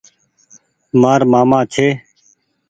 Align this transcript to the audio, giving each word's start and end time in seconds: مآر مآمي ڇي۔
مآر 1.01 1.21
مآمي 1.31 1.59
ڇي۔ 1.73 1.87